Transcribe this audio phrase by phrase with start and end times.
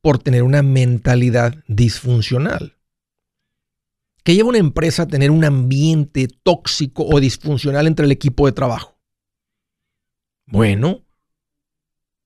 [0.01, 2.77] por tener una mentalidad disfuncional.
[4.23, 8.51] ¿Qué lleva una empresa a tener un ambiente tóxico o disfuncional entre el equipo de
[8.51, 8.99] trabajo?
[10.45, 11.03] Bueno,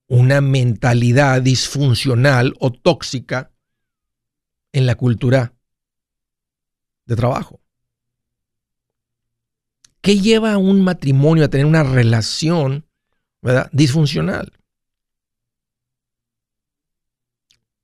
[0.07, 3.53] una mentalidad disfuncional o tóxica
[4.73, 5.53] en la cultura
[7.05, 7.61] de trabajo.
[10.01, 12.85] ¿Qué lleva a un matrimonio a tener una relación
[13.71, 14.53] disfuncional?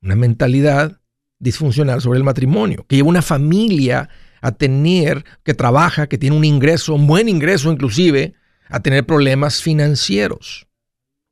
[0.02, 1.00] Una mentalidad
[1.40, 4.10] disfuncional sobre el matrimonio, que lleva una familia
[4.42, 8.34] a tener, que trabaja, que tiene un ingreso, un buen ingreso inclusive,
[8.68, 10.68] a tener problemas financieros.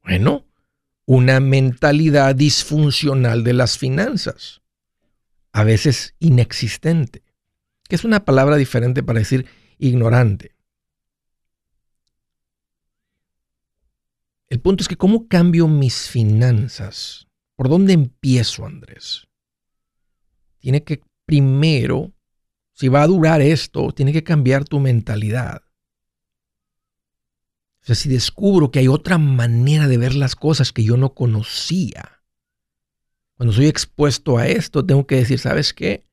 [0.04, 0.46] Bueno,
[1.06, 4.62] una mentalidad disfuncional de las finanzas,
[5.52, 7.24] a veces inexistente,
[7.90, 9.46] que es una palabra diferente para decir
[9.78, 10.56] ignorante.
[14.52, 17.26] El punto es que ¿cómo cambio mis finanzas?
[17.56, 19.30] ¿Por dónde empiezo, Andrés?
[20.60, 22.12] Tiene que primero,
[22.74, 25.62] si va a durar esto, tiene que cambiar tu mentalidad.
[27.82, 31.14] O sea, si descubro que hay otra manera de ver las cosas que yo no
[31.14, 32.22] conocía,
[33.36, 36.04] cuando soy expuesto a esto, tengo que decir, ¿sabes qué?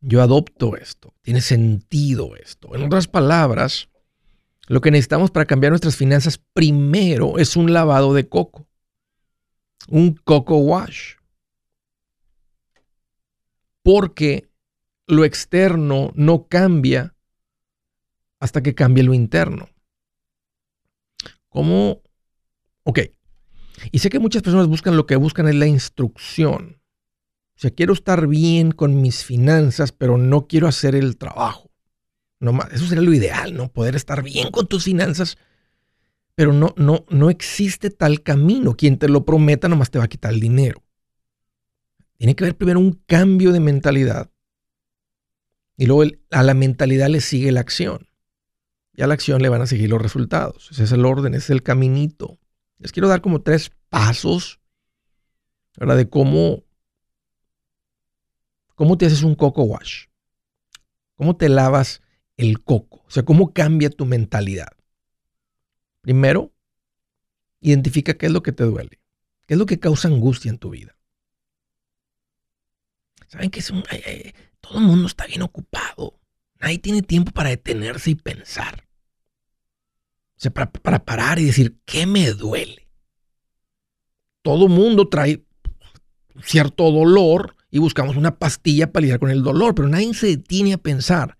[0.00, 2.76] Yo adopto esto, tiene sentido esto.
[2.76, 3.88] En otras palabras,
[4.66, 8.68] lo que necesitamos para cambiar nuestras finanzas primero es un lavado de coco.
[9.88, 11.14] Un coco wash.
[13.82, 14.50] Porque
[15.06, 17.14] lo externo no cambia
[18.40, 19.68] hasta que cambie lo interno.
[21.48, 22.02] ¿Cómo?
[22.82, 23.00] Ok.
[23.92, 26.82] Y sé que muchas personas buscan lo que buscan es la instrucción.
[27.56, 31.65] O sea, quiero estar bien con mis finanzas, pero no quiero hacer el trabajo.
[32.38, 33.68] No, eso sería lo ideal, ¿no?
[33.68, 35.38] Poder estar bien con tus finanzas.
[36.34, 38.76] Pero no, no, no existe tal camino.
[38.76, 40.82] Quien te lo prometa nomás te va a quitar el dinero.
[42.18, 44.30] Tiene que haber primero un cambio de mentalidad.
[45.76, 48.08] Y luego a la mentalidad le sigue la acción.
[48.94, 50.70] Y a la acción le van a seguir los resultados.
[50.70, 52.38] Ese es el orden, ese es el caminito.
[52.78, 54.60] Les quiero dar como tres pasos
[55.76, 55.96] ¿verdad?
[55.96, 56.64] de cómo,
[58.74, 60.06] cómo te haces un coco wash.
[61.14, 62.02] Cómo te lavas
[62.36, 63.02] el coco?
[63.06, 64.72] O sea, ¿cómo cambia tu mentalidad?
[66.00, 66.52] Primero,
[67.60, 69.00] identifica qué es lo que te duele,
[69.46, 70.96] qué es lo que causa angustia en tu vida.
[73.28, 73.60] Saben que
[74.60, 76.20] todo el mundo está bien ocupado.
[76.60, 78.86] Nadie tiene tiempo para detenerse y pensar.
[80.36, 82.88] O sea, para, para parar y decir, ¿qué me duele?
[84.42, 85.44] Todo mundo trae
[86.42, 90.74] cierto dolor y buscamos una pastilla para lidiar con el dolor, pero nadie se detiene
[90.74, 91.35] a pensar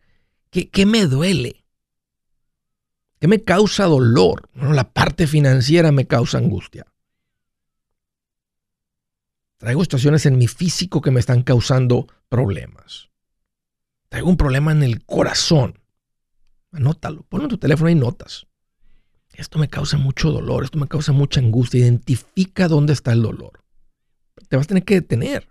[0.65, 1.67] ¿Qué, me duele?
[3.21, 4.49] ¿Qué me causa dolor?
[4.55, 6.87] Bueno, la parte financiera me causa angustia.
[9.59, 13.11] Traigo situaciones en mi físico que me están causando problemas.
[14.09, 15.79] Traigo un problema en el corazón.
[16.73, 18.47] Anótalo, ponlo en tu teléfono y notas.
[19.35, 21.81] Esto me causa mucho dolor, esto me causa mucha angustia.
[21.81, 23.63] Identifica dónde está el dolor.
[24.49, 25.49] Te vas a tener que detener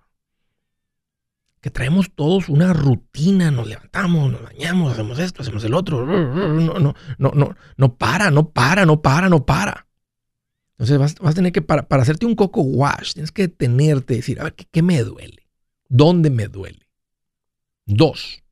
[1.66, 6.06] que traemos todos una rutina, nos levantamos, nos bañamos, hacemos esto, hacemos el otro.
[6.06, 9.88] No, no, no, no, no para, no para, no para, no para.
[10.78, 14.44] Entonces vas, a tener que, para, hacerte un coco wash, tienes que detenerte decir, a
[14.44, 15.48] ver, ¿qué, ¿qué me duele?
[15.90, 16.88] ¿Dónde me duele?
[17.88, 18.44] Dos,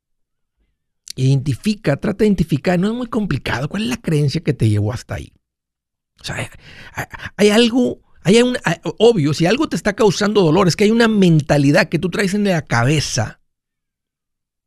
[1.14, 4.92] identifica, trata de identificar, no es muy complicado, cuál es la creencia que te llevó
[4.92, 5.32] hasta ahí.
[6.20, 6.50] O sea,
[7.36, 8.56] hay, algo, hay un,
[8.98, 12.32] obvio, si algo te está causando dolor, es que hay una mentalidad que tú traes
[12.32, 13.40] en la cabeza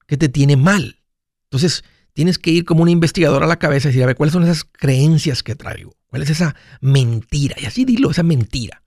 [0.05, 1.01] que te tiene mal.
[1.45, 1.83] Entonces,
[2.13, 4.43] tienes que ir como un investigador a la cabeza y decir, a ver, ¿cuáles son
[4.43, 5.95] esas creencias que traigo?
[6.05, 7.55] ¿Cuál es esa mentira?
[7.59, 8.83] Y así dilo, esa mentira.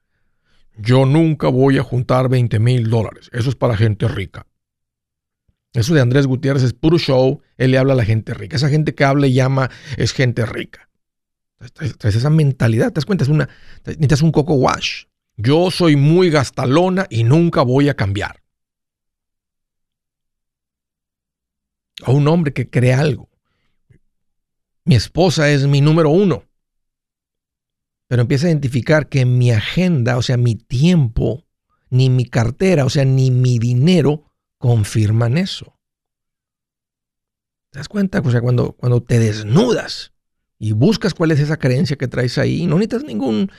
[0.77, 3.29] Yo nunca voy a juntar 20 mil dólares.
[3.33, 4.47] Eso es para gente rica.
[5.73, 7.43] Eso de Andrés Gutiérrez es puro show.
[7.57, 8.57] Él le habla a la gente rica.
[8.57, 10.90] Esa gente que habla y llama es gente rica.
[11.69, 12.89] Traes esa mentalidad.
[12.89, 13.25] ¿Te das cuenta?
[13.25, 13.49] Es una,
[13.85, 15.05] necesitas un coco wash.
[15.37, 18.43] Yo soy muy gastalona y nunca voy a cambiar.
[22.07, 23.29] O un hombre que cree algo.
[24.85, 26.45] Mi esposa es mi número uno.
[28.09, 31.45] Pero empieza a identificar que mi agenda, o sea, mi tiempo,
[31.91, 35.79] ni mi cartera, o sea, ni mi dinero, confirman eso.
[37.71, 38.21] ¿Te das cuenta?
[38.21, 40.13] O sea, cuando, cuando te desnudas
[40.61, 43.51] y buscas cuál es esa creencia que traes ahí, no necesitas ningún...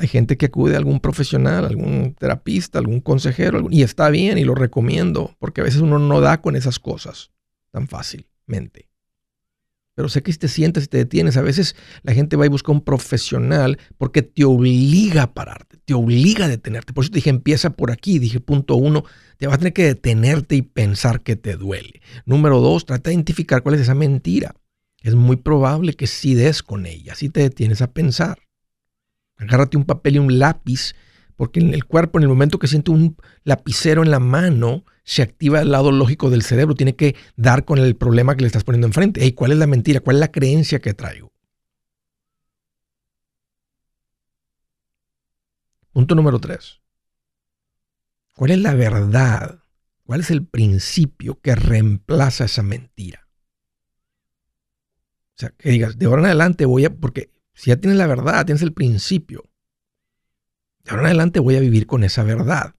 [0.00, 4.44] Hay gente que acude a algún profesional, algún terapista, algún consejero, y está bien y
[4.44, 7.30] lo recomiendo, porque a veces uno no da con esas cosas
[7.70, 8.88] tan fácilmente.
[9.94, 12.48] Pero sé que si te sientes y te detienes, a veces la gente va y
[12.48, 16.94] busca un profesional porque te obliga a pararte, te obliga a detenerte.
[16.94, 18.18] Por eso te dije, empieza por aquí.
[18.18, 19.04] Dije, punto uno,
[19.36, 22.00] te vas a tener que detenerte y pensar que te duele.
[22.24, 24.54] Número dos, trata de identificar cuál es esa mentira.
[25.00, 28.38] Es muy probable que si des con ella, si te detienes a pensar.
[29.36, 30.94] Agárrate un papel y un lápiz,
[31.36, 35.22] porque en el cuerpo, en el momento que siente un lapicero en la mano, se
[35.22, 38.64] activa el lado lógico del cerebro, tiene que dar con el problema que le estás
[38.64, 39.24] poniendo enfrente.
[39.24, 40.00] ¿Y ¿Cuál es la mentira?
[40.00, 41.32] ¿Cuál es la creencia que traigo?
[45.92, 46.80] Punto número tres.
[48.36, 49.60] ¿Cuál es la verdad?
[50.04, 53.19] ¿Cuál es el principio que reemplaza esa mentira?
[55.40, 58.44] Sea, que digas, de ahora en adelante voy a, porque si ya tienes la verdad,
[58.44, 59.50] tienes el principio,
[60.84, 62.74] de ahora en adelante voy a vivir con esa verdad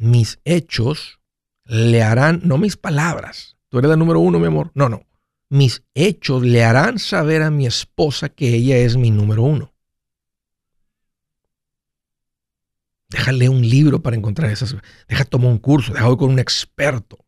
[0.00, 1.20] mis hechos
[1.64, 5.06] le harán, no mis palabras, tú eres la número uno, mi amor, no, no,
[5.50, 9.74] mis hechos le harán saber a mi esposa que ella es mi número uno.
[13.10, 14.76] Déjale un libro para encontrar esas.
[15.08, 17.18] Deja tomar un curso, deja con un experto.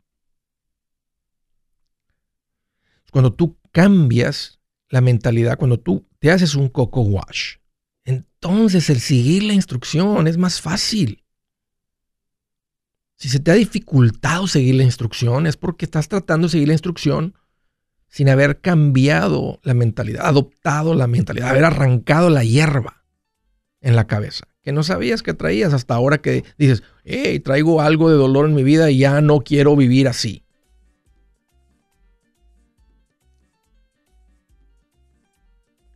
[3.10, 7.56] Cuando tú cambias la mentalidad, cuando tú te haces un coco wash,
[8.04, 11.24] entonces el seguir la instrucción es más fácil.
[13.16, 16.74] Si se te ha dificultado seguir la instrucción, es porque estás tratando de seguir la
[16.74, 17.34] instrucción
[18.08, 23.04] sin haber cambiado la mentalidad, adoptado la mentalidad, haber arrancado la hierba
[23.80, 28.10] en la cabeza, que no sabías que traías hasta ahora que dices, hey, traigo algo
[28.10, 30.44] de dolor en mi vida y ya no quiero vivir así.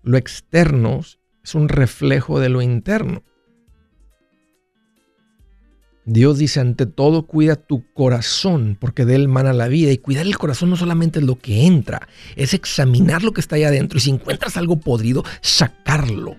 [0.06, 1.00] Lo externo
[1.42, 3.24] es un reflejo de lo interno.
[6.04, 9.90] Dios dice, ante todo, cuida tu corazón, porque de él mana la vida.
[9.90, 12.06] Y cuidar el corazón no solamente es lo que entra,
[12.36, 13.98] es examinar lo que está ahí adentro.
[13.98, 16.36] Y si encuentras algo podrido, sacarlo.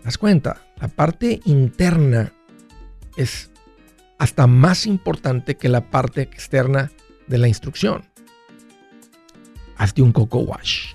[0.00, 0.66] ¿Te das cuenta?
[0.80, 2.32] La parte interna
[3.16, 3.52] es
[4.18, 6.90] hasta más importante que la parte externa
[7.28, 8.02] de la instrucción.
[9.76, 10.94] Hazte un coco wash.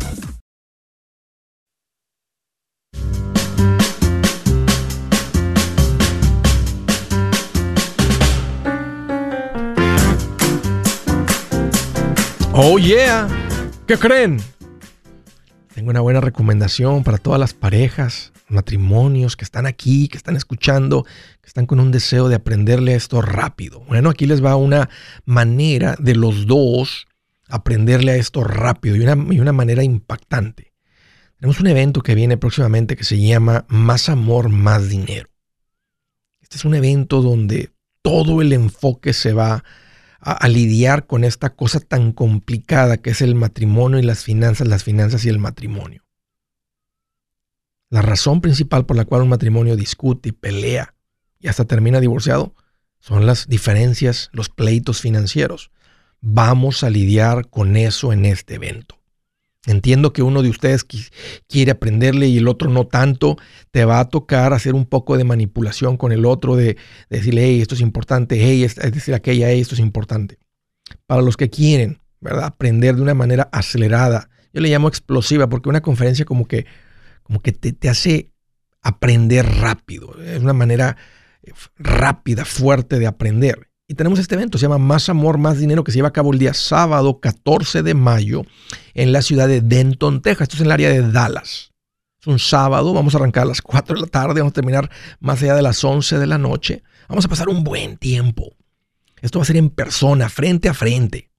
[12.53, 13.29] Oh yeah.
[13.87, 14.37] ¿Qué creen?
[15.73, 21.05] Tengo una buena recomendación para todas las parejas, matrimonios que están aquí, que están escuchando,
[21.05, 23.79] que están con un deseo de aprenderle esto rápido.
[23.87, 24.89] Bueno, aquí les va una
[25.23, 27.07] manera de los dos
[27.47, 30.73] aprenderle a esto rápido y una, y una manera impactante.
[31.39, 35.29] Tenemos un evento que viene próximamente que se llama Más Amor, Más Dinero.
[36.41, 39.63] Este es un evento donde todo el enfoque se va a,
[40.47, 45.25] lidiar con esta cosa tan complicada que es el matrimonio y las finanzas, las finanzas
[45.25, 46.03] y el matrimonio.
[47.89, 50.95] La razón principal por la cual un matrimonio discute y pelea
[51.39, 52.55] y hasta termina divorciado
[52.99, 55.71] son las diferencias, los pleitos financieros.
[56.21, 59.00] Vamos a lidiar con eso en este evento.
[59.67, 60.83] Entiendo que uno de ustedes
[61.47, 63.37] quiere aprenderle y el otro no tanto.
[63.69, 66.77] Te va a tocar hacer un poco de manipulación con el otro, de,
[67.09, 70.39] decirle, hey, esto es importante, hey, es decir, aquella, hey, esto es importante.
[71.05, 72.45] Para los que quieren, ¿verdad?
[72.45, 74.29] Aprender de una manera acelerada.
[74.51, 76.65] Yo le llamo explosiva porque una conferencia como que,
[77.23, 78.33] como que te, te hace
[78.81, 80.19] aprender rápido.
[80.21, 80.97] Es una manera
[81.43, 83.70] eh, rápida, fuerte de aprender.
[83.91, 86.31] Y tenemos este evento, se llama Más Amor, Más Dinero, que se lleva a cabo
[86.31, 88.43] el día sábado 14 de mayo
[88.93, 90.43] en la ciudad de Denton, Texas.
[90.43, 91.73] Esto es en el área de Dallas.
[92.21, 94.89] Es un sábado, vamos a arrancar a las 4 de la tarde, vamos a terminar
[95.19, 96.83] más allá de las 11 de la noche.
[97.09, 98.55] Vamos a pasar un buen tiempo.
[99.21, 101.29] Esto va a ser en persona, frente a frente,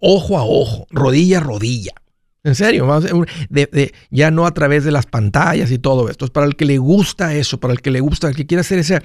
[0.00, 1.92] ojo a ojo, rodilla a rodilla.
[2.44, 2.88] En serio,
[4.10, 6.24] ya no a través de las pantallas y todo esto.
[6.24, 8.62] Es para el que le gusta eso, para el que le gusta, el que quiere
[8.62, 9.00] hacer ese,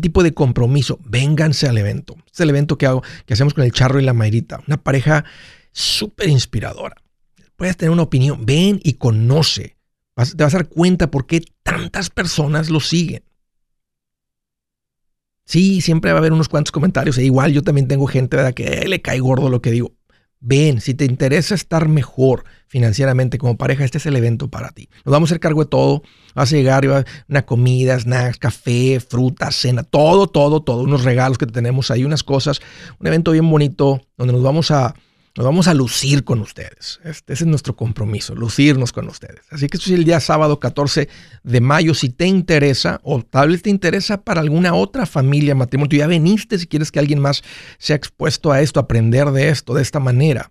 [0.00, 0.98] tipo de compromiso.
[1.04, 2.16] Vénganse al evento.
[2.32, 4.60] es el evento que, hago, que hacemos con el Charro y la Mayrita.
[4.66, 5.24] Una pareja
[5.70, 6.96] súper inspiradora.
[7.54, 8.44] Puedes tener una opinión.
[8.44, 9.76] Ven y conoce.
[10.16, 13.22] te vas a dar cuenta por qué tantas personas lo siguen.
[15.44, 17.18] Sí, siempre va a haber unos cuantos comentarios.
[17.18, 18.54] E igual yo también tengo gente ¿verdad?
[18.54, 19.92] que le cae gordo lo que digo.
[20.42, 24.88] Ven, si te interesa estar mejor financieramente como pareja, este es el evento para ti.
[25.04, 26.02] Nos vamos a hacer cargo de todo.
[26.34, 30.82] Vas a llegar, va una comida, snacks, café, fruta, cena, todo, todo, todo.
[30.82, 32.60] Unos regalos que tenemos ahí, unas cosas.
[32.98, 34.94] Un evento bien bonito donde nos vamos a
[35.36, 36.98] nos vamos a lucir con ustedes.
[37.04, 39.42] Este, ese es nuestro compromiso, lucirnos con ustedes.
[39.50, 41.08] Así que esto es el día sábado 14
[41.44, 41.94] de mayo.
[41.94, 46.58] Si te interesa, o tal vez te interesa para alguna otra familia, matrimonio, ya veniste
[46.58, 47.44] si quieres que alguien más
[47.78, 50.50] sea expuesto a esto, aprender de esto de esta manera,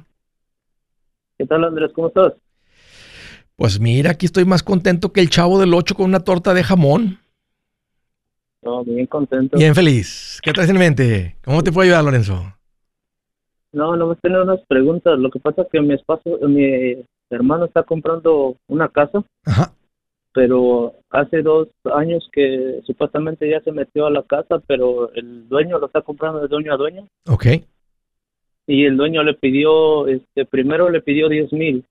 [1.37, 1.91] ¿Qué tal, Andrés?
[1.93, 2.33] ¿Cómo estás?
[3.55, 6.63] Pues mira, aquí estoy más contento que el chavo del 8 con una torta de
[6.63, 7.19] jamón.
[8.63, 9.55] No, bien contento.
[9.55, 10.39] Bien feliz.
[10.41, 11.35] ¿Qué traes en mente?
[11.45, 12.55] ¿Cómo te puedo ayudar, Lorenzo?
[13.71, 15.19] No, no me tengo unas preguntas.
[15.19, 16.95] Lo que pasa es que mi espacio, mi
[17.29, 19.23] hermano está comprando una casa.
[19.45, 19.73] Ajá
[20.33, 25.79] pero hace dos años que supuestamente ya se metió a la casa, pero el dueño
[25.79, 27.07] lo está comprando de dueño a dueño.
[27.27, 27.45] Ok.
[28.67, 31.83] Y el dueño le pidió, este, primero le pidió 10 mil.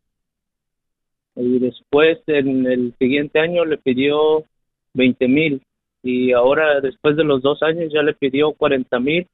[1.35, 4.45] Y después, en el siguiente año, le pidió
[4.95, 5.63] 20 mil.
[6.03, 9.27] Y ahora, después de los dos años, ya le pidió 40 mil.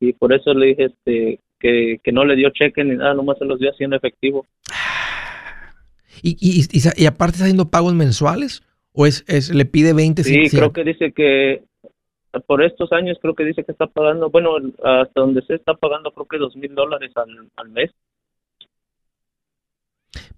[0.00, 3.38] y por eso le dije este que, que no le dio cheque ni nada, nomás
[3.38, 4.46] se los dio así en efectivo.
[6.22, 8.62] ¿Y, y, y, aparte está haciendo pagos mensuales?
[8.92, 10.24] ¿O es, es le pide 20?
[10.24, 11.62] Sí, creo que dice que
[12.46, 16.10] por estos años creo que dice que está pagando, bueno, hasta donde se está pagando
[16.10, 17.92] creo que dos mil dólares al mes.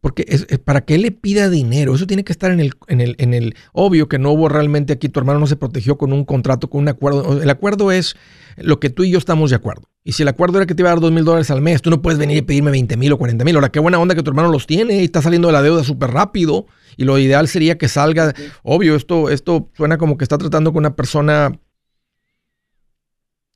[0.01, 3.01] Porque es, para que él le pida dinero, eso tiene que estar en el, en,
[3.01, 3.55] el, en el...
[3.73, 6.83] Obvio que no hubo realmente aquí, tu hermano no se protegió con un contrato, con
[6.83, 7.41] un acuerdo.
[7.41, 8.17] El acuerdo es
[8.57, 9.89] lo que tú y yo estamos de acuerdo.
[10.03, 11.83] Y si el acuerdo era que te iba a dar dos mil dólares al mes,
[11.83, 13.55] tú no puedes venir y pedirme 20 mil o 40 mil.
[13.55, 15.85] Ahora, qué buena onda que tu hermano los tiene y está saliendo de la deuda
[15.85, 16.67] súper rápido.
[16.97, 18.35] Y lo ideal sería que salga.
[18.63, 21.59] Obvio, esto, esto suena como que está tratando con una persona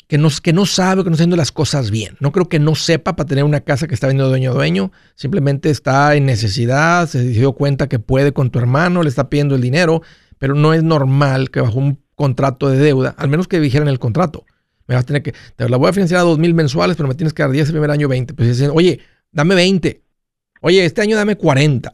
[0.06, 2.16] que no, que no sabe, que no está haciendo las cosas bien.
[2.20, 4.92] No creo que no sepa para tener una casa que está vendiendo dueño a dueño.
[5.14, 9.54] Simplemente está en necesidad, se dio cuenta que puede con tu hermano, le está pidiendo
[9.54, 10.02] el dinero,
[10.38, 13.98] pero no es normal que bajo un contrato de deuda, al menos que dijeran el
[13.98, 14.44] contrato,
[14.86, 17.08] me vas a tener que, te la voy a financiar a dos mil mensuales, pero
[17.08, 18.34] me tienes que dar 10 el primer año 20.
[18.34, 19.00] Pues dicen, oye,
[19.32, 20.02] dame 20.
[20.60, 21.92] Oye, este año dame 40.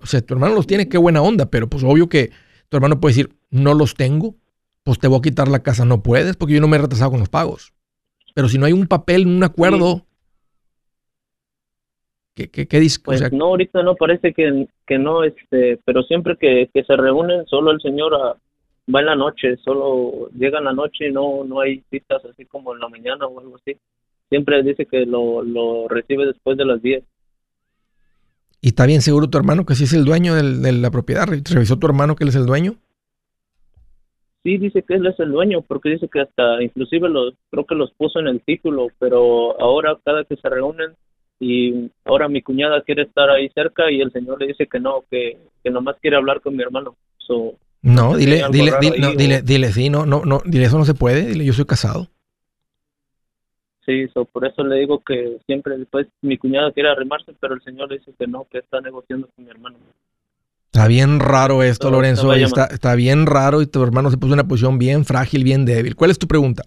[0.00, 2.30] O sea, tu hermano los tiene, qué buena onda, pero pues obvio que
[2.68, 4.36] tu hermano puede decir, no los tengo,
[4.88, 7.10] pues te voy a quitar la casa, no puedes, porque yo no me he retrasado
[7.10, 7.74] con los pagos.
[8.34, 10.06] Pero si no hay un papel, un acuerdo,
[12.34, 12.66] ¿qué, qué?
[13.04, 17.70] Pues no, ahorita no, parece que, que no, este, pero siempre que, se reúnen, solo
[17.70, 18.38] el señor ah,
[18.94, 22.46] va en la noche, solo llega en la noche y no, no hay citas así
[22.46, 23.76] como en la mañana o algo así.
[24.30, 27.04] Siempre dice que lo, lo recibe después de las 10.
[28.62, 31.26] ¿Y está bien seguro tu hermano que sí es el dueño de la propiedad?
[31.26, 32.76] ¿Revisó tu hermano que él es el dueño?
[34.42, 37.74] Sí dice que él es el dueño, porque dice que hasta inclusive los, creo que
[37.74, 40.94] los puso en el título, pero ahora cada que se reúnen
[41.40, 45.04] y ahora mi cuñada quiere estar ahí cerca y el señor le dice que no,
[45.10, 46.96] que, que nomás quiere hablar con mi hermano.
[47.82, 51.26] no, dile, dile, dile, dile, dile, sí, no, no, no, dile eso no se puede,
[51.26, 52.08] dile yo soy casado.
[53.86, 57.88] Sí, por eso le digo que siempre después mi cuñada quiere arrimarse, pero el señor
[57.88, 59.78] le dice que no, que está negociando con mi hermano.
[60.72, 62.32] Está bien raro esto, Lorenzo.
[62.34, 65.64] Está, está, bien raro y tu hermano se puso en una posición bien frágil, bien
[65.64, 65.96] débil.
[65.96, 66.64] ¿Cuál es tu pregunta?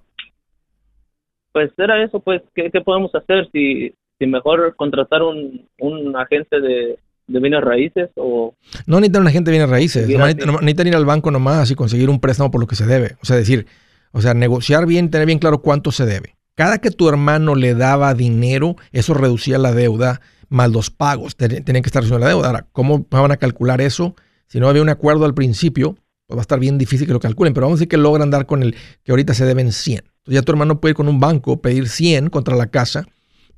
[1.51, 3.47] Pues era eso, pues, ¿qué, podemos hacer?
[3.51, 8.55] Si, si mejor contratar un, un agente de, de bienes raíces o...
[8.85, 12.09] No necesitan un agente de bienes raíces, no, necesitan ir al banco nomás y conseguir
[12.09, 13.17] un préstamo por lo que se debe.
[13.21, 13.67] O sea, decir,
[14.11, 16.35] o sea, negociar bien, tener bien claro cuánto se debe.
[16.55, 21.35] Cada que tu hermano le daba dinero, eso reducía la deuda más los pagos.
[21.35, 22.47] Tienen que estar haciendo la deuda.
[22.47, 24.15] Ahora, ¿cómo van a calcular eso?
[24.47, 25.95] Si no había un acuerdo al principio,
[26.27, 27.53] pues va a estar bien difícil que lo calculen.
[27.53, 29.97] Pero vamos a decir que logran dar con el que ahorita se deben 100.
[29.97, 33.07] Entonces ya tu hermano puede ir con un banco, pedir 100 contra la casa,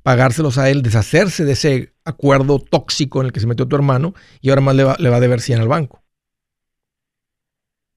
[0.02, 4.14] pagárselos a él, deshacerse de ese acuerdo tóxico en el que se metió tu hermano
[4.40, 6.03] y ahora más le va, le va a deber 100 al banco.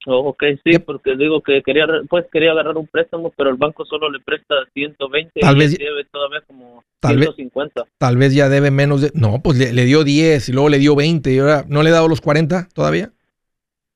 [0.10, 3.84] Oh, ok, sí, porque digo que quería, pues quería agarrar un préstamo, pero el banco
[3.84, 7.84] solo le presta 120 tal y vez, debe todavía como tal 150.
[7.84, 9.12] Vez, tal vez ya debe menos de...
[9.14, 11.94] No, pues le, dio 10 y luego le dio 20 y ahora no le ha
[11.94, 13.12] dado los 40 todavía.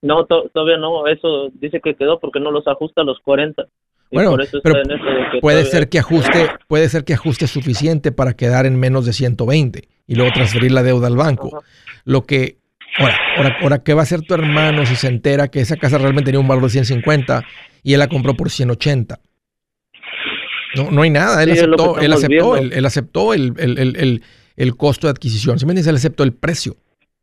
[0.02, 3.66] No, todavía no, eso dice que quedó porque no los ajusta a los 40.
[4.12, 4.76] Bueno, pero
[5.40, 9.88] puede ser que ajuste, puede ser que ajuste suficiente para quedar en menos de 120
[10.08, 11.64] y luego transferir la deuda al banco.
[12.04, 12.58] Lo que
[12.98, 15.98] Ahora, ahora, ahora, ¿qué va a hacer tu hermano si se entera que esa casa
[15.98, 17.44] realmente tenía un valor de 150
[17.84, 19.20] y él la compró por 180?
[20.76, 21.44] No, no hay nada.
[21.44, 24.24] Él aceptó, él aceptó, él, aceptó el, el,
[24.56, 25.60] el, costo de adquisición.
[25.60, 26.78] Simplemente él aceptó el precio.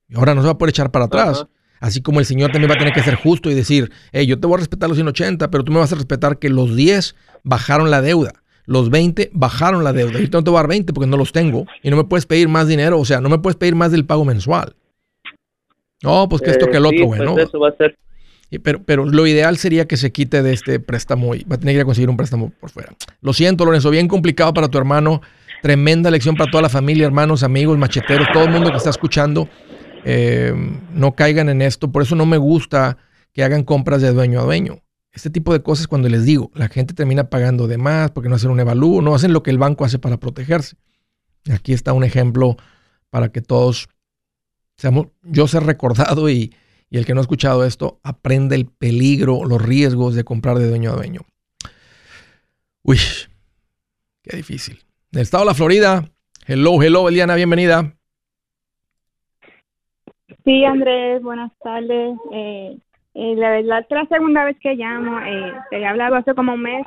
[0.08, 1.46] Y ahora no se va a poder echar para atrás.
[1.80, 4.38] Así como el Señor también va a tener que ser justo y decir, hey, yo
[4.40, 7.14] te voy a respetar los 180, pero tú me vas a respetar que los 10
[7.44, 8.32] bajaron la deuda.
[8.66, 10.18] Los 20 bajaron la deuda.
[10.18, 11.66] Yo no te voy a dar 20 porque no los tengo.
[11.82, 12.98] Y no me puedes pedir más dinero.
[12.98, 14.74] O sea, no me puedes pedir más del pago mensual.
[16.02, 17.98] No, pues que esto que el otro, güey, pues Eso va a ser.
[18.62, 21.74] pero, pero lo ideal sería que se quite de este préstamo y va a tener
[21.74, 22.94] que ir a conseguir un préstamo por fuera.
[23.20, 25.20] Lo siento, Lorenzo, bien complicado para tu hermano.
[25.60, 29.48] Tremenda lección para toda la familia, hermanos, amigos, macheteros, todo el mundo que está escuchando.
[30.04, 30.54] Eh,
[30.94, 31.90] no caigan en esto.
[31.90, 32.96] Por eso no me gusta
[33.32, 34.82] que hagan compras de dueño a dueño.
[35.12, 38.36] Este tipo de cosas, cuando les digo, la gente termina pagando de más porque no
[38.36, 40.76] hacen un evalúo, no hacen lo que el banco hace para protegerse.
[41.52, 42.56] Aquí está un ejemplo
[43.10, 43.88] para que todos
[45.22, 46.54] yo ser recordado y,
[46.90, 50.90] el que no ha escuchado esto aprende el peligro, los riesgos de comprar de dueño
[50.90, 51.20] a dueño.
[52.82, 52.96] Uy,
[54.22, 54.78] qué difícil.
[55.10, 56.08] Del estado de la Florida.
[56.46, 57.92] Hello, hello, Eliana, bienvenida.
[60.44, 62.16] Sí, Andrés, buenas tardes.
[62.32, 62.78] Eh,
[63.20, 66.62] Eh, la verdad, la segunda vez que llamo, eh, te había hablado hace como un
[66.62, 66.86] mes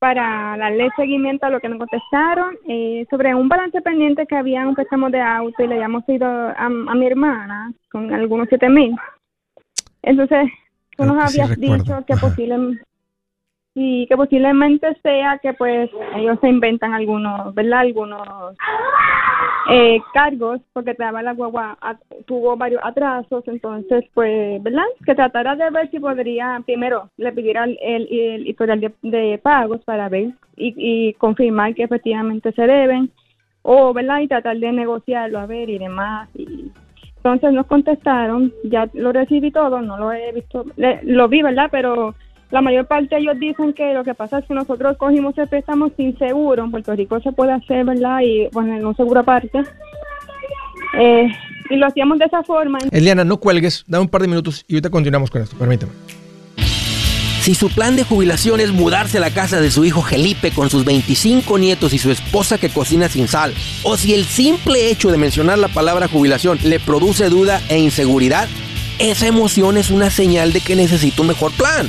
[0.00, 4.66] para darle seguimiento a lo que nos contestaron eh, sobre un balance pendiente que había
[4.66, 8.96] un préstamo de auto y le habíamos ido a, mi hermana con algunos siete mil.
[10.02, 10.48] Entonces,
[10.96, 12.82] tú nos habías dicho que posiblemente
[13.74, 17.80] y que posiblemente sea que pues ellos se inventan algunos, ¿verdad?
[17.80, 18.56] Algunos
[19.68, 21.76] eh, cargos porque la guagua
[22.26, 24.84] tuvo varios atrasos, entonces pues, ¿verdad?
[25.04, 30.08] Que tratara de ver si podría, primero, le pidiera el, el, historial de, pagos para
[30.08, 33.10] ver y, y confirmar que efectivamente se deben,
[33.62, 34.20] o, ¿verdad?
[34.20, 36.28] Y tratar de negociarlo, a ver, y demás.
[36.34, 36.70] Y,
[37.16, 40.64] entonces nos contestaron, ya lo recibí todo, no lo he visto,
[41.02, 41.68] lo vi, ¿verdad?
[41.70, 42.14] Pero
[42.50, 45.48] la mayor parte de ellos dicen que lo que pasa es que nosotros cogimos el
[45.48, 46.64] préstamo sin seguro.
[46.64, 48.20] En Puerto Rico se puede hacer, ¿verdad?
[48.22, 49.62] Y bueno, no seguro aparte.
[50.98, 51.28] Eh,
[51.70, 52.78] y lo hacíamos de esa forma.
[52.90, 55.56] Eliana, no cuelgues, da un par de minutos y ahorita continuamos con esto.
[55.56, 55.92] Permíteme.
[57.40, 60.68] Si su plan de jubilación es mudarse a la casa de su hijo Felipe con
[60.68, 65.10] sus 25 nietos y su esposa que cocina sin sal, o si el simple hecho
[65.10, 68.46] de mencionar la palabra jubilación le produce duda e inseguridad,
[68.98, 71.88] esa emoción es una señal de que necesita un mejor plan.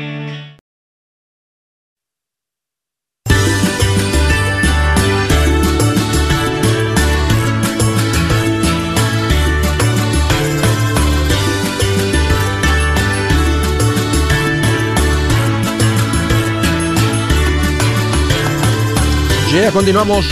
[19.73, 20.25] Continuamos.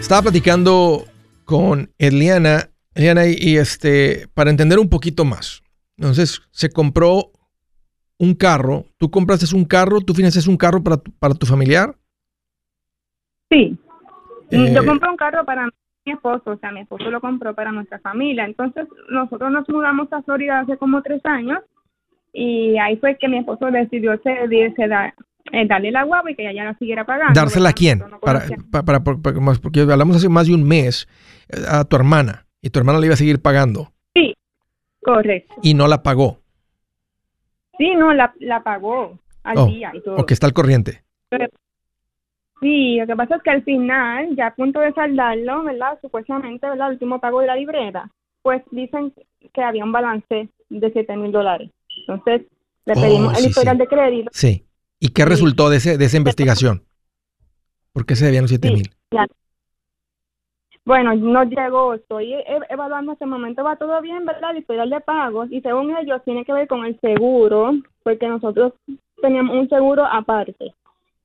[0.00, 1.04] Estaba platicando
[1.44, 5.62] con Eliana, Eliana y, este, para entender un poquito más.
[5.96, 7.30] Entonces, se compró
[8.18, 8.86] un carro.
[8.98, 10.00] ¿Tú compraste un carro?
[10.00, 11.94] ¿Tú financias un carro para tu, para tu familiar?
[13.50, 13.78] Sí.
[14.50, 17.70] Eh, Yo compré un carro para mi esposo, o sea, mi esposo lo compró para
[17.70, 18.46] nuestra familia.
[18.46, 21.60] Entonces, nosotros nos mudamos a Florida hace como tres años
[22.32, 24.88] y ahí fue que mi esposo decidió cederse,
[25.52, 27.32] eh, darle la guagua y que ella la siguiera pagando.
[27.34, 28.02] ¿Dársela a quién?
[28.20, 31.08] para, para, porque hablamos hace más de un mes
[31.48, 33.92] eh, a tu hermana y tu hermana le iba a seguir pagando.
[34.14, 34.34] Sí,
[35.02, 35.54] correcto.
[35.62, 36.38] Y no la pagó.
[37.78, 40.16] Sí, no, la, la pagó al oh, día y todo.
[40.16, 41.02] O que está al corriente.
[42.60, 45.98] sí, lo que pasa es que al final, ya a punto de saldarlo, ¿verdad?
[46.00, 46.88] Supuestamente, ¿verdad?
[46.88, 48.10] El último pago de la libreta,
[48.42, 49.12] pues dicen
[49.52, 51.70] que había un balance de 7 mil dólares.
[52.06, 52.42] Entonces,
[52.84, 54.30] le pedimos oh, el historial de crédito.
[54.32, 54.64] Sí.
[55.00, 56.82] ¿Y qué resultó de, ese, de esa investigación?
[57.92, 58.90] ¿Por qué se debían los 7 mil?
[60.84, 64.50] Bueno, no llegó, estoy e, evaluando este momento, va todo bien, ¿verdad?
[64.50, 68.72] El historial de pagos y según ellos tiene que ver con el seguro, porque nosotros
[69.20, 70.74] teníamos un seguro aparte.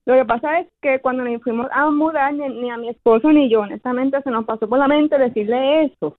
[0.05, 3.49] Lo que pasa es que cuando nos fuimos a mudar, ni, a mi esposo ni
[3.49, 6.17] yo, honestamente, se nos pasó por la mente decirle eso.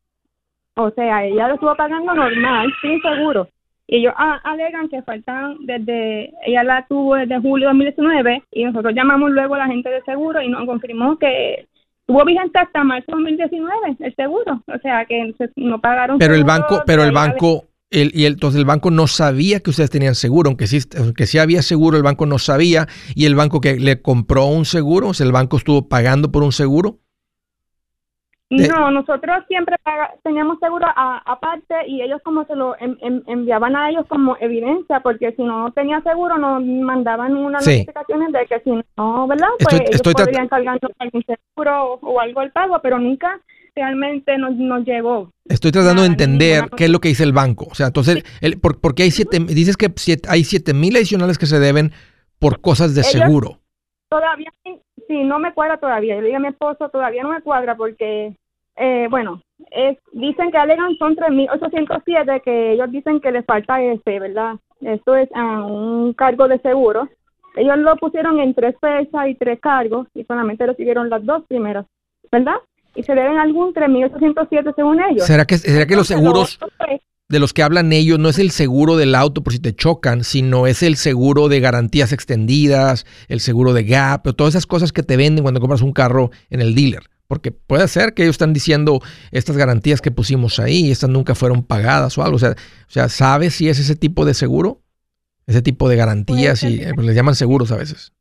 [0.74, 3.48] O sea, ella lo estuvo pagando normal, sin seguro.
[3.88, 8.64] Y ellos ah, alegan que faltan desde, ella la tuvo desde julio de 2019 y
[8.64, 11.68] nosotros llamamos luego a la gente de seguro y nos confirmó que
[12.06, 16.18] tuvo vigente hasta marzo de 2019 el seguro, o sea que no pagaron.
[16.18, 19.90] Pero el banco, pero el banco, el, y entonces el banco no sabía que ustedes
[19.90, 23.60] tenían seguro, aunque sí, aunque sí había seguro, el banco no sabía y el banco
[23.60, 26.98] que le compró un seguro, o sea, el banco estuvo pagando por un seguro.
[28.48, 29.76] No, nosotros siempre
[30.22, 35.42] teníamos seguro aparte y ellos como se lo enviaban a ellos como evidencia, porque si
[35.42, 39.48] no tenía seguro nos mandaban unas notificaciones de que si no, ¿verdad?
[39.58, 43.40] Pues ellos podrían cargarnos algún seguro o, algo al pago, pero nunca
[43.74, 45.30] realmente nos, nos llegó.
[45.46, 47.66] Estoy tratando de entender qué es lo que dice el banco.
[47.70, 49.92] O sea, entonces, el, por, porque hay siete, dices que
[50.28, 51.92] hay siete mil adicionales que se deben
[52.38, 53.58] por cosas de seguro.
[54.08, 54.52] Todavía,
[55.08, 56.14] sí, no me cuadra todavía.
[56.14, 58.34] Yo le dije a mi esposo, todavía no me cuadra porque,
[58.76, 64.20] eh, bueno, es, dicen que alegan son 3.807, que ellos dicen que les falta ese,
[64.20, 64.56] ¿verdad?
[64.80, 67.08] Esto es uh, un cargo de seguro.
[67.56, 71.86] Ellos lo pusieron en tres fechas y tres cargos y solamente recibieron las dos primeras,
[72.30, 72.56] ¿verdad?
[72.94, 75.26] Y se deben algún 3.807 según ellos.
[75.26, 76.58] ¿Será que, será que los seguros...
[77.28, 80.22] de los que hablan ellos no es el seguro del auto por si te chocan,
[80.22, 85.02] sino es el seguro de garantías extendidas, el seguro de gap, todas esas cosas que
[85.02, 87.02] te venden cuando compras un carro en el dealer.
[87.26, 89.00] Porque puede ser que ellos están diciendo
[89.32, 92.36] estas garantías que pusimos ahí, estas nunca fueron pagadas o algo.
[92.36, 94.82] O sea, o sea ¿sabes si es ese tipo de seguro?
[95.48, 98.12] Ese tipo de garantías y eh, pues les llaman seguros a veces.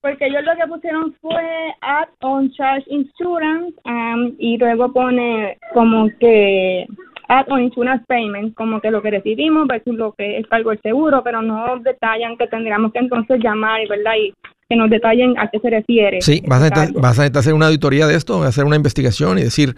[0.00, 6.86] Porque ellos lo que pusieron fue add-on charge insurance um, y luego pone como que
[7.32, 11.22] add-on insurance payment, como que lo que recibimos versus lo que es algo el seguro,
[11.24, 14.12] pero no detallan que tendríamos que entonces llamar, ¿verdad?
[14.20, 14.34] Y
[14.68, 16.20] que nos detallen a qué se refiere.
[16.20, 19.44] Sí, vas a, necesitar, vas a hacer una auditoría de esto, hacer una investigación y
[19.44, 19.74] decir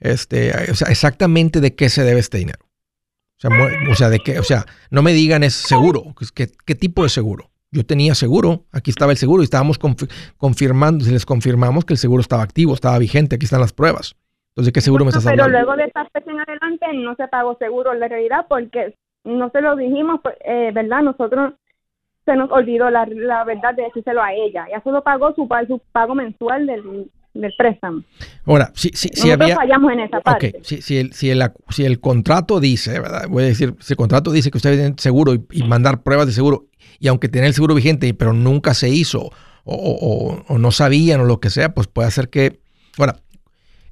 [0.00, 2.60] este, o sea, exactamente de qué se debe este dinero.
[2.62, 3.50] O sea,
[3.90, 7.08] o sea, de qué, o sea, no me digan es seguro, ¿qué, qué tipo de
[7.08, 7.50] seguro?
[7.70, 9.78] Yo tenía seguro, aquí estaba el seguro y estábamos
[10.36, 14.16] confirmando, si les confirmamos que el seguro estaba activo, estaba vigente, aquí están las pruebas.
[14.58, 15.52] Entonces, ¿qué seguro me estás hablando?
[15.52, 18.92] Pero luego de esta fecha en adelante no se pagó seguro en la realidad porque
[19.22, 21.02] no se lo dijimos, pues, eh, ¿verdad?
[21.02, 21.54] Nosotros
[22.24, 24.66] se nos olvidó la, la verdad de decírselo a ella.
[24.68, 28.02] Ya solo pagó su, su pago mensual del, del préstamo.
[28.46, 30.48] Ahora, si, si, si fallamos en esa parte.
[30.48, 30.60] Okay.
[30.64, 33.28] Si, si, el, si, el, si el contrato dice, ¿verdad?
[33.28, 36.32] Voy a decir, si el contrato dice que usted tiene seguro y, mandar pruebas de
[36.32, 36.66] seguro,
[36.98, 39.30] y aunque tiene el seguro vigente, pero nunca se hizo,
[39.62, 42.58] o, o, no sabían, o lo que sea, pues puede hacer que.
[42.98, 43.20] Ahora,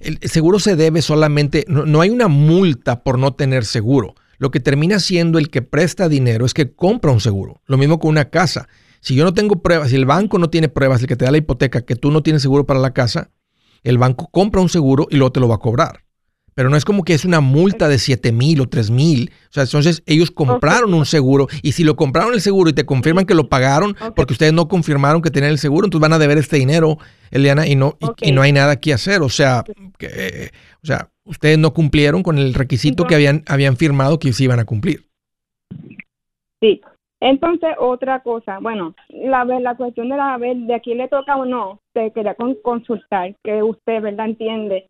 [0.00, 4.14] el seguro se debe solamente, no, no hay una multa por no tener seguro.
[4.38, 7.62] Lo que termina siendo el que presta dinero es que compra un seguro.
[7.66, 8.68] Lo mismo con una casa.
[9.00, 11.30] Si yo no tengo pruebas, si el banco no tiene pruebas, el que te da
[11.30, 13.30] la hipoteca, que tú no tienes seguro para la casa,
[13.82, 16.05] el banco compra un seguro y luego te lo va a cobrar.
[16.56, 19.30] Pero no es como que es una multa de 7 mil o 3 mil.
[19.50, 22.86] O sea, entonces ellos compraron un seguro y si lo compraron el seguro y te
[22.86, 26.18] confirman que lo pagaron porque ustedes no confirmaron que tenían el seguro, entonces van a
[26.18, 26.96] deber este dinero,
[27.30, 29.20] Eliana, y no, y, no hay nada que hacer.
[29.20, 29.64] O sea,
[29.98, 30.50] que,
[30.82, 34.58] o sea, ustedes no cumplieron con el requisito que habían, habían firmado que se iban
[34.58, 35.04] a cumplir.
[36.62, 36.80] Sí,
[37.20, 41.80] entonces, otra cosa, bueno, la, la cuestión de la de aquí le toca o no,
[41.92, 44.86] te quería consultar, que usted, ¿verdad?, entiende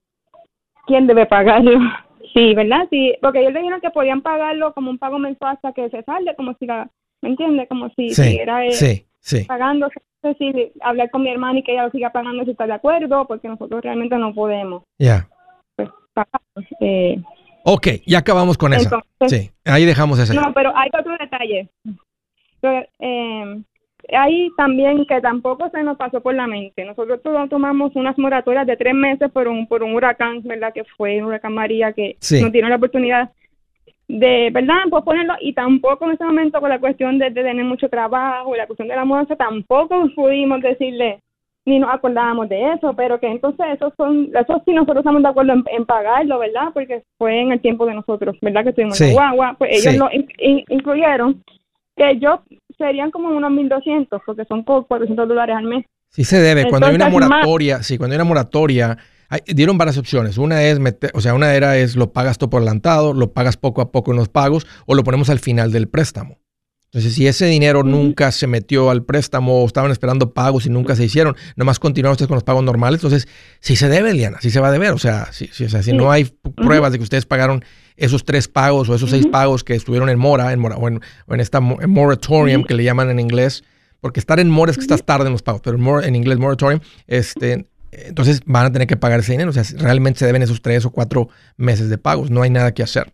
[0.87, 1.79] quién debe pagarlo.
[2.35, 2.87] Sí, ¿verdad?
[2.91, 6.03] Sí, porque ellos le dijeron que podían pagarlo como un pago mensual hasta que se
[6.03, 6.87] salde, como si la,
[7.23, 7.67] ¿me entiende?
[7.67, 9.45] Como si sí, era sí, sí.
[9.45, 9.89] pagando,
[10.37, 13.27] si hablar con mi hermana y que ella lo siga pagando si está de acuerdo,
[13.27, 14.83] porque nosotros realmente no podemos.
[14.99, 15.27] Ya.
[15.77, 15.89] Pues,
[16.81, 17.23] eh,
[17.65, 19.01] ok, ya acabamos con eso.
[19.29, 20.35] Sí, ahí dejamos ese.
[20.35, 21.71] No, pero hay otro detalle
[22.99, 23.63] eh,
[24.13, 26.85] ahí también que tampoco se nos pasó por la mente.
[26.85, 30.73] Nosotros todos tomamos unas moratorias de tres meses por un, por un huracán, ¿verdad?
[30.73, 33.31] Que fue un huracán María que no tiene la oportunidad
[34.09, 34.85] de, ¿verdad?
[34.91, 38.67] Pues ponerlo y tampoco en ese momento con la cuestión de, tener mucho trabajo, la
[38.67, 41.21] cuestión de la mudanza, tampoco pudimos decirle
[41.65, 45.29] ni nos acordábamos de eso, pero que entonces esos son, eso sí nosotros estamos de
[45.29, 46.69] acuerdo en, pagarlo, ¿verdad?
[46.73, 48.63] Porque fue en el tiempo de nosotros, ¿verdad?
[48.63, 50.09] Que estuvimos en guagua, pues ellos lo
[50.69, 51.43] incluyeron
[51.97, 52.43] que yo
[52.79, 55.85] serían como unos 1.200, porque son por 400 dólares al mes.
[56.11, 56.69] Sí se debe.
[56.69, 58.97] Cuando hay una moratoria, sí, cuando hay una moratoria,
[59.47, 60.39] dieron varias opciones.
[60.39, 63.57] Una es, meter, o sea, una era es lo pagas todo por adelantado, lo pagas
[63.57, 66.39] poco a poco en los pagos, o lo ponemos al final del préstamo.
[66.87, 70.95] Entonces, si ese dinero nunca se metió al préstamo o estaban esperando pagos y nunca
[70.97, 73.29] se hicieron, nomás continuaron ustedes con los pagos normales, entonces
[73.61, 74.93] sí se debe, Liana, sí se va a deber.
[74.93, 77.65] O sea, si, o sea, si no hay pruebas de que ustedes pagaron
[77.97, 81.01] esos tres pagos o esos seis pagos que estuvieron en mora, en mora o, en,
[81.39, 83.65] esta moratorium que le llaman en inglés,
[84.01, 86.39] porque estar en mora es que estás tarde en los pagos, pero en, en inglés
[86.39, 89.51] moratorium, este, entonces van a tener que pagar ese dinero.
[89.51, 92.31] O sea, realmente se deben esos tres o cuatro meses de pagos.
[92.31, 93.13] No hay nada que hacer.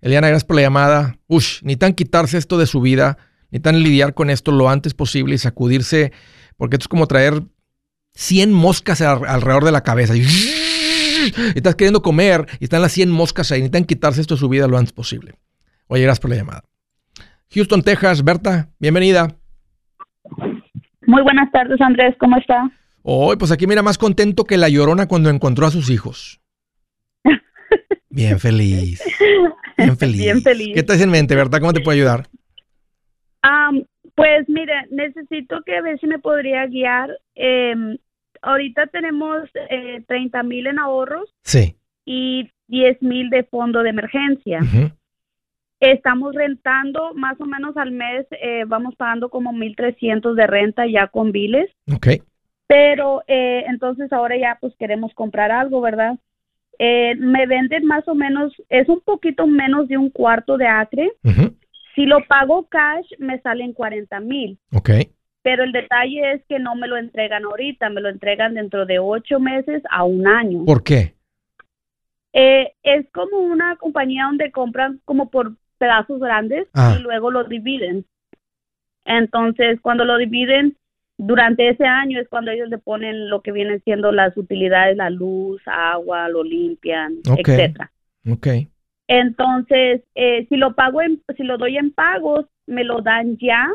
[0.00, 1.18] Eliana, gracias por la llamada.
[1.26, 3.18] Ush, ni tan quitarse esto de su vida,
[3.50, 6.12] ni tan lidiar con esto lo antes posible y sacudirse,
[6.56, 7.42] porque esto es como traer
[8.14, 10.16] 100 moscas alrededor de la cabeza.
[10.16, 10.20] Y
[11.54, 13.60] estás queriendo comer y están las 100 moscas ahí.
[13.60, 15.34] Necesitan quitarse esto de su vida lo antes posible.
[15.88, 16.64] Oye, gracias por la llamada.
[17.54, 18.24] Houston, Texas.
[18.24, 19.36] Berta, bienvenida.
[21.06, 22.14] Muy buenas tardes, Andrés.
[22.18, 22.70] ¿Cómo está?
[23.02, 26.40] Hoy, pues aquí mira más contento que la llorona cuando encontró a sus hijos.
[28.10, 29.00] Bien feliz.
[29.76, 30.20] Bien feliz.
[30.20, 30.74] Bien feliz.
[30.74, 31.60] ¿Qué estás en mente, Berta?
[31.60, 32.28] ¿Cómo te puedo ayudar?
[34.16, 37.10] pues mire, necesito que ver si me podría guiar.
[37.34, 37.74] Eh,
[38.42, 41.32] ahorita tenemos eh, 30 mil en ahorros.
[41.42, 41.76] Sí.
[42.04, 44.60] Y 10 mil de fondo de emergencia.
[45.80, 51.08] Estamos rentando más o menos al mes, eh, vamos pagando como 1.300 de renta ya
[51.08, 51.70] con biles.
[51.94, 52.08] Ok.
[52.66, 56.16] Pero eh, entonces ahora ya pues queremos comprar algo, ¿verdad?
[56.78, 61.12] Eh, me venden más o menos, es un poquito menos de un cuarto de acre.
[61.94, 64.58] Si lo pago cash, me salen 40 mil.
[64.72, 64.90] Ok.
[65.46, 68.98] Pero el detalle es que no me lo entregan ahorita, me lo entregan dentro de
[68.98, 70.64] ocho meses a un año.
[70.64, 71.14] ¿Por qué?
[72.32, 76.96] Eh, es como una compañía donde compran como por pedazos grandes Ah.
[76.98, 78.04] y luego lo dividen.
[79.04, 80.76] Entonces, cuando lo dividen,
[81.16, 85.10] durante ese año es cuando ellos le ponen lo que vienen siendo las utilidades, la
[85.10, 87.92] luz, agua, lo limpian, etcétera.
[88.28, 88.48] Ok.
[89.06, 93.68] Entonces, eh, si lo pago, en, si lo doy en pagos, me lo dan ya,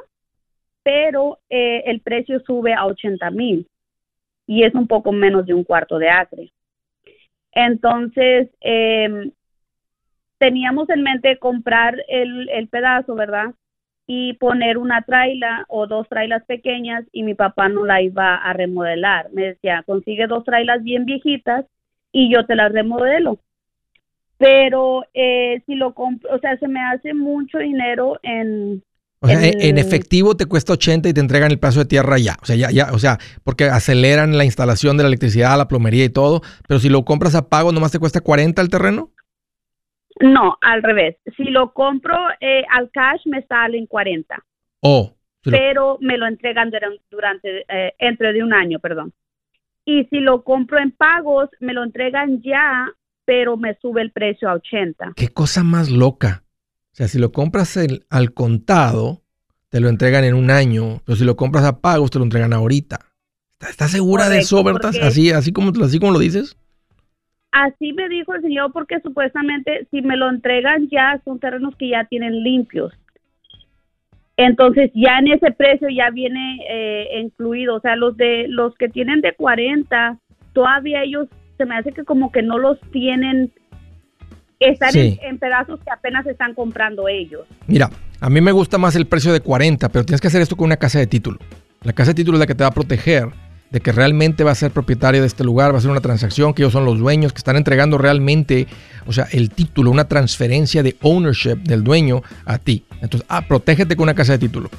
[0.84, 3.67] pero eh, el precio sube a 80 mil
[4.48, 6.52] y es un poco menos de un cuarto de acre.
[7.54, 9.32] Entonces, eh,
[10.38, 13.54] teníamos en mente comprar el, el pedazo, ¿verdad?
[14.08, 18.54] Y poner una traila o dos trailas pequeñas y mi papá no la iba a
[18.54, 19.32] remodelar.
[19.32, 21.65] Me decía, consigue dos trailas bien viejitas
[22.12, 23.39] y yo te las remodelo
[24.41, 28.82] pero eh, si lo compro, o sea, se me hace mucho dinero en...
[29.23, 32.38] O sea, en, efectivo te cuesta 80 y te entregan el pedazo de tierra ya.
[32.41, 36.03] O sea, ya, ya, o sea, porque aceleran la instalación de la electricidad, la plomería
[36.05, 36.41] y todo.
[36.67, 39.12] Pero si lo compras a pago, nomás te cuesta 40 el terreno.
[40.21, 41.17] No, al revés.
[41.38, 44.43] Si lo compro eh, al cash me salen 40,
[44.81, 49.13] O si lo- pero me lo entregan duran- durante, eh, entre de un año, perdón.
[49.86, 52.88] Y si lo compro en pagos, me lo entregan ya,
[53.25, 55.13] pero me sube el precio a 80.
[55.15, 56.43] qué cosa más loca.
[56.93, 59.21] O sea, si lo compras el- al contado,
[59.69, 61.01] te lo entregan en un año.
[61.06, 62.99] Pero si lo compras a pagos, te lo entregan ahorita.
[63.54, 66.58] ¿Estás- ¿Estás segura de eso, porque- Así, así como, así como lo dices.
[67.51, 71.89] Así me dijo el señor porque supuestamente si me lo entregan ya son terrenos que
[71.89, 72.93] ya tienen limpios.
[74.38, 78.89] Entonces ya en ese precio ya viene eh, incluido, o sea, los de los que
[78.89, 80.17] tienen de 40,
[80.54, 81.27] todavía ellos
[81.58, 83.51] se me hace que como que no los tienen
[84.69, 85.19] están Sí.
[85.21, 87.41] en, en pedazos que apenas están comprando ellos.
[87.67, 90.56] Mira, a mí me gusta más el precio de 40, pero tienes que hacer esto
[90.56, 91.39] con una casa de título.
[91.84, 93.28] La casa de título es la que te va a proteger
[93.71, 96.54] de que realmente va a ser propietario de este lugar, va a ser una transacción,
[96.54, 98.67] que ellos son los dueños, que están entregando realmente,
[99.06, 102.84] o sea, el título, una transferencia de ownership del dueño a ti.
[103.02, 104.69] Entonces, ah, protégete con una casa de título.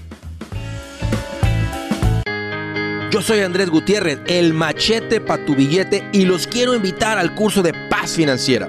[3.10, 7.62] Yo soy Andrés Gutiérrez, el machete para tu billete y los quiero invitar al curso
[7.62, 8.68] de paz financiera.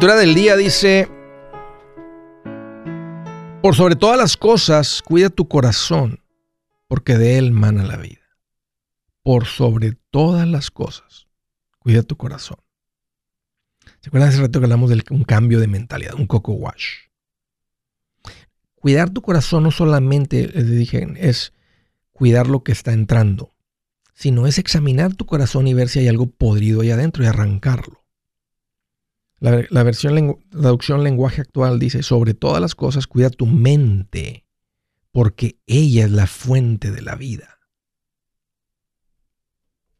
[0.00, 1.10] La escritura del día dice,
[3.60, 6.20] por sobre todas las cosas, cuida tu corazón,
[6.88, 8.22] porque de él mana la vida.
[9.22, 11.26] Por sobre todas las cosas,
[11.80, 12.56] cuida tu corazón.
[14.00, 17.10] ¿Se acuerdan hace rato que hablamos de un cambio de mentalidad, un coco wash?
[18.76, 21.52] Cuidar tu corazón no solamente, les dije, es
[22.10, 23.52] cuidar lo que está entrando,
[24.14, 27.99] sino es examinar tu corazón y ver si hay algo podrido ahí adentro y arrancarlo.
[29.40, 34.44] La, versión traducción lenguaje actual dice, sobre todas las cosas cuida tu mente,
[35.12, 37.58] porque ella es la fuente de la vida.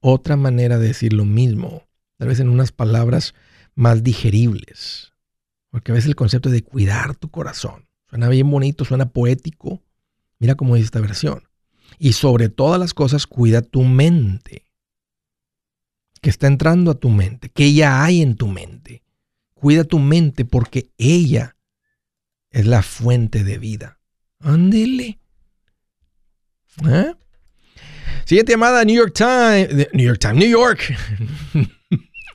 [0.00, 3.35] Otra manera de decir lo mismo, tal vez en unas palabras
[3.74, 5.14] más digeribles,
[5.70, 9.83] porque a veces el concepto de cuidar tu corazón suena bien bonito, suena poético.
[10.38, 11.44] Mira cómo dice esta versión.
[11.98, 14.66] Y sobre todas las cosas cuida tu mente,
[16.20, 19.03] que está entrando a tu mente, que ya hay en tu mente.
[19.61, 21.54] Cuida tu mente porque ella
[22.50, 23.98] es la fuente de vida.
[24.40, 25.19] Ándele.
[26.88, 27.13] ¿Eh?
[28.25, 29.88] Siguiente llamada, New York Times.
[29.92, 30.81] New York Times, New York.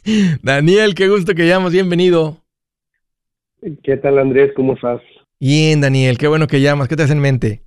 [0.43, 1.73] Daniel, qué gusto que llamas.
[1.73, 2.37] Bienvenido.
[3.81, 4.51] ¿Qué tal Andrés?
[4.55, 5.01] ¿Cómo estás?
[5.39, 6.87] Bien, Daniel, qué bueno que llamas.
[6.87, 7.63] ¿Qué te hace en mente?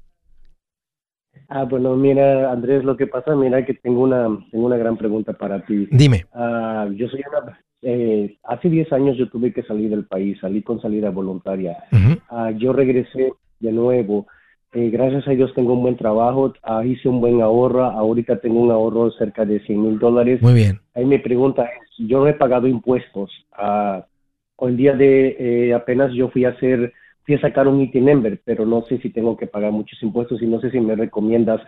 [1.49, 5.33] Ah, bueno, mira Andrés, lo que pasa, mira que tengo una, tengo una gran pregunta
[5.33, 5.89] para ti.
[5.91, 6.27] Dime.
[6.33, 10.63] Ah, yo soy una, eh, hace 10 años yo tuve que salir del país, salí
[10.63, 11.85] con salida voluntaria.
[12.29, 14.27] Ah, yo regresé de nuevo.
[14.73, 18.61] Eh, gracias a Dios tengo un buen trabajo, ah, hice un buen ahorro, ahorita tengo
[18.61, 20.43] un ahorro de cerca de 100 mil dólares.
[20.43, 20.81] Muy bien.
[20.95, 23.31] Ahí mi pregunta es, yo no he pagado impuestos.
[23.59, 24.03] Uh,
[24.67, 26.93] el día de eh, apenas yo fui a hacer,
[27.25, 30.43] fui a sacar un IT number, pero no sé si tengo que pagar muchos impuestos
[30.43, 31.61] y no sé si me recomiendas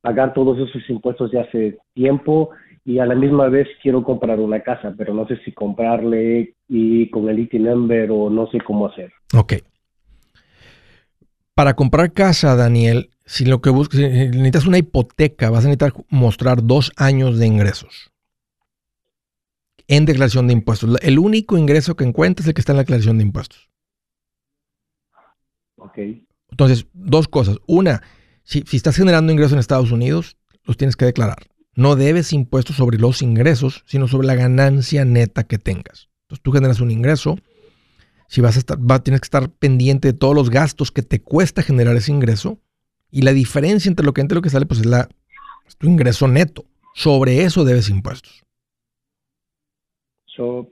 [0.00, 2.50] pagar todos esos impuestos de hace tiempo
[2.84, 7.10] y a la misma vez quiero comprar una casa, pero no sé si comprarle y
[7.10, 9.12] con el IT number o no sé cómo hacer.
[9.34, 9.54] Ok.
[11.54, 16.62] Para comprar casa, Daniel, si lo que buscas, necesitas una hipoteca, vas a necesitar mostrar
[16.62, 18.10] dos años de ingresos
[19.88, 20.96] en declaración de impuestos.
[21.02, 23.68] El único ingreso que encuentras es el que está en la declaración de impuestos.
[25.76, 25.98] Ok.
[26.50, 27.58] Entonces, dos cosas.
[27.66, 28.02] Una,
[28.44, 31.38] si, si estás generando ingresos en Estados Unidos, los tienes que declarar
[31.78, 36.08] no debes impuestos sobre los ingresos, sino sobre la ganancia neta que tengas.
[36.22, 37.36] Entonces tú generas un ingreso,
[38.26, 41.62] si vas a estar, tienes que estar pendiente de todos los gastos que te cuesta
[41.62, 42.58] generar ese ingreso
[43.12, 45.08] y la diferencia entre lo que entra y lo que sale, pues es, la,
[45.78, 46.64] tu ingreso neto.
[46.94, 48.42] Sobre eso debes impuestos.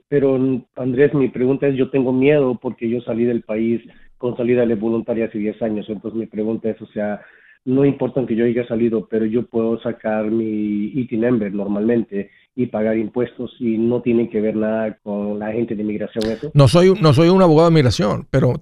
[0.09, 0.35] pero
[0.75, 3.81] Andrés, mi pregunta es, yo tengo miedo porque yo salí del país
[4.17, 7.21] con salida voluntaria hace 10 años, entonces mi pregunta es, o sea,
[7.67, 12.67] no importa que yo haya salido, pero yo puedo sacar mi IT number normalmente y
[12.67, 16.49] pagar impuestos y no tiene que ver nada con la gente de inmigración eso.
[16.53, 18.53] No soy, no soy un abogado de migración, pero,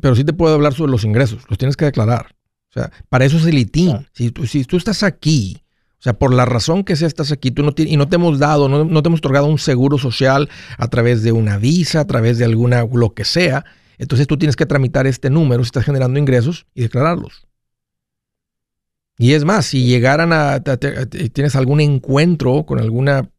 [0.00, 2.36] pero sí te puedo hablar sobre los ingresos, los tienes que declarar.
[2.70, 4.06] O sea, para eso es el ITIN.
[4.12, 5.56] Si, tú, si tú estás aquí,
[5.98, 8.38] o sea, por la razón que sea estás aquí, tú no y no te hemos
[8.38, 12.06] dado, no, no te hemos otorgado un seguro social a través de una visa, a
[12.06, 13.64] través de alguna, lo que sea,
[13.98, 17.46] entonces tú tienes que tramitar este número si estás generando ingresos y declararlos.
[19.18, 23.30] Y es más, si llegaran a, tienes algún encuentro con alguna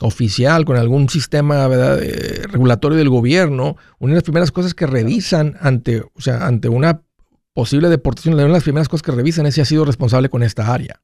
[0.00, 5.56] oficial, con algún sistema eh, regulatorio del gobierno, una de las primeras cosas que revisan
[5.60, 7.02] ante, o sea, ante una
[7.52, 10.42] posible deportación, una de las primeras cosas que revisan es si ha sido responsable con
[10.42, 11.02] esta área.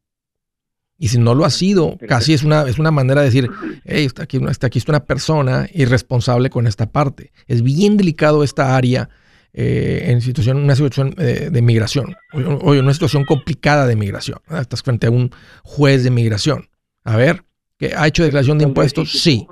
[0.98, 3.50] Y si no lo ha sido, casi es una, es una manera de decir,
[3.84, 7.32] hey, está aquí, está aquí está una persona irresponsable con esta parte.
[7.46, 9.10] Es bien delicado esta área
[9.58, 14.38] eh, en situación, una situación eh, de migración, o, una situación complicada de migración.
[14.50, 15.30] Estás frente a un
[15.64, 16.66] juez de migración.
[17.04, 17.42] A ver,
[17.78, 19.12] ¿que ¿ha hecho declaración de impuestos?
[19.12, 19.46] Sí.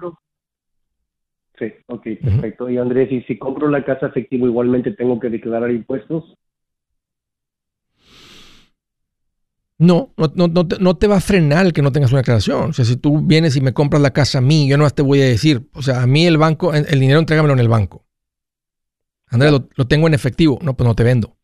[1.59, 2.68] Sí, ok, perfecto.
[2.68, 6.34] Y Andrés, ¿y si compro la casa efectivo igualmente tengo que declarar impuestos?
[9.78, 12.20] No, no, no, no, te, no, te, va a frenar el que no tengas una
[12.20, 12.70] declaración.
[12.70, 15.00] O sea, si tú vienes y me compras la casa a mí, yo no te
[15.00, 18.03] voy a decir, o sea, a mí el banco, el dinero entrégamelo en el banco.
[19.35, 20.59] Andrés, lo, tengo en efectivo.
[20.62, 21.37] No, pues no te vendo.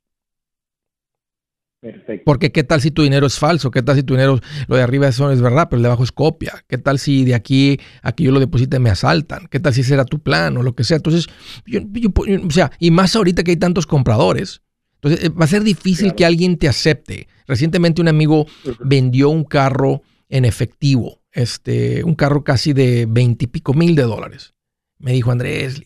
[1.81, 2.25] Perfecto.
[2.27, 4.39] Porque qué tal si tu dinero es falso, qué tal si tu dinero,
[4.69, 7.25] lo de arriba eso es verdad, pero el de abajo es copia, qué tal si
[7.25, 10.19] de aquí a que yo lo deposite me asaltan, qué tal si ese era tu
[10.19, 10.99] plan o lo que sea.
[10.99, 11.27] Entonces,
[11.65, 14.61] yo, o sea, y más ahorita que hay tantos compradores.
[14.97, 17.29] Entonces, eh, va a ser difícil que alguien te acepte.
[17.47, 18.47] Recientemente un amigo
[18.81, 24.53] vendió un carro en efectivo, este, un carro casi de veintipico mil de dólares.
[25.01, 25.83] Me dijo Andrés,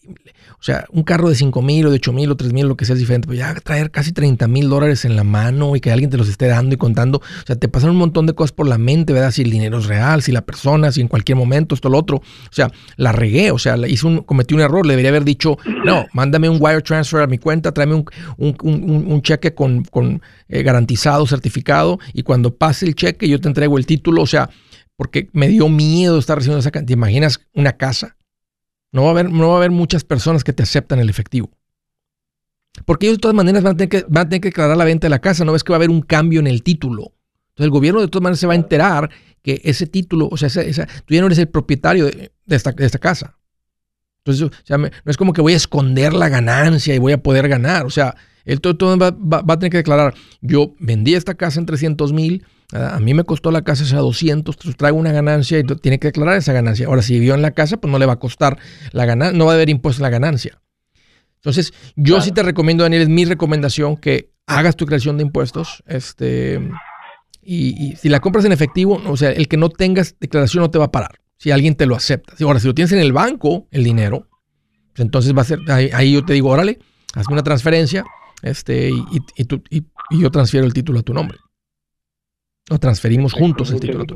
[0.58, 2.76] o sea, un carro de 5 mil o de 8 mil o 3 mil, lo
[2.76, 5.80] que sea es diferente, pero ya traer casi 30 mil dólares en la mano y
[5.80, 8.34] que alguien te los esté dando y contando, o sea, te pasan un montón de
[8.34, 9.30] cosas por la mente, ¿verdad?
[9.30, 12.16] Si el dinero es real, si la persona, si en cualquier momento, esto, lo otro.
[12.16, 15.58] O sea, la regué, o sea, hice un, cometí un error, le debería haber dicho,
[15.84, 18.06] no, mándame un wire transfer a mi cuenta, tráeme un,
[18.38, 23.78] un, cheque con, con eh, garantizado, certificado, y cuando pase el cheque yo te entrego
[23.78, 24.50] el título, o sea,
[24.96, 26.86] porque me dio miedo estar recibiendo esa cantidad.
[26.86, 28.16] ¿Te imaginas una casa?
[28.94, 31.50] No va, a haber, no va a haber muchas personas que te aceptan el efectivo.
[32.86, 34.84] Porque ellos de todas maneras van a, tener que, van a tener que declarar la
[34.84, 35.44] venta de la casa.
[35.44, 37.12] No ves que va a haber un cambio en el título.
[37.48, 39.10] Entonces el gobierno de todas maneras se va a enterar
[39.42, 43.36] que ese título, o sea, tú ya no eres el propietario de, esta, casa.
[44.24, 47.86] Entonces, no es como que voy a esconder la ganancia y voy a poder ganar.
[47.86, 48.14] O sea,
[48.44, 52.98] él todo, va, a tener que declarar, yo vendí esta casa en 300 mil, a
[52.98, 56.52] mí me costó la casa esa 200, traigo una ganancia y tiene que declarar esa
[56.52, 56.86] ganancia.
[56.86, 58.58] Ahora, si vivió en la casa, pues no le va a costar
[58.92, 60.60] la ganancia, no va a haber impuesto en la ganancia.
[61.36, 65.82] Entonces, yo sí te recomiendo, Daniel, es mi recomendación que hagas tu creación de impuestos.
[65.86, 66.58] Este,
[67.42, 70.78] y, si la compras en efectivo, o sea, el que no tengas declaración no te
[70.78, 71.20] va a parar.
[71.36, 72.32] Si alguien te lo acepta.
[72.42, 74.28] Ahora, si lo tienes en el banco, el dinero,
[74.94, 76.78] pues entonces va a ser, ahí, yo te digo, órale,
[77.14, 78.04] hazme una transferencia
[78.42, 79.20] este, y,
[79.70, 79.84] y,
[80.18, 81.38] yo transfiero el título a tu nombre.
[82.70, 84.06] O transferimos juntos el título.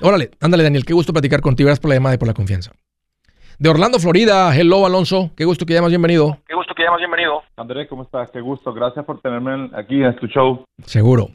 [0.00, 1.68] Órale, ándale, Daniel, qué gusto platicar contigo.
[1.68, 2.72] Gracias por la llamada y por la confianza.
[3.58, 6.38] De Orlando, Florida, hello Alonso, qué gusto que llamas, bienvenido.
[6.48, 7.40] Qué gusto que llamas, bienvenido.
[7.56, 8.28] Andrés, ¿cómo estás?
[8.32, 10.64] Qué gusto, gracias por tenerme aquí en tu show.
[10.84, 11.28] Seguro.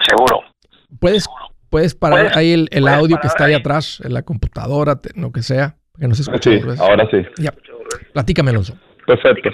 [0.00, 0.42] Seguro.
[1.00, 1.26] ¿Puedes,
[1.68, 5.74] puedes parar ahí el, audio que está ahí, atrás, en la computadora, lo que sea?
[5.98, 6.48] Que no se escucha.
[6.48, 7.26] Sí, ahora sí.
[7.42, 7.52] Ya.
[8.12, 8.74] Platícame, Alonso.
[9.08, 9.50] Perfecto.